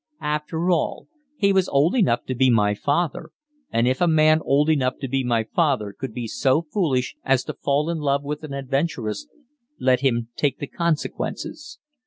[0.23, 3.29] After all, he was old enough to be my father,
[3.69, 7.43] and if a man old enough to be my father could be so foolish as
[7.43, 9.27] to fall in love with an adventuress,
[9.79, 11.77] let him take the consequences.